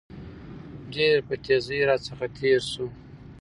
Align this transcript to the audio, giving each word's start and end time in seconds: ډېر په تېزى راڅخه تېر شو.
ډېر 0.93 1.17
په 1.27 1.35
تېزى 1.45 1.79
راڅخه 1.89 2.27
تېر 2.37 2.59
شو. 2.71 2.87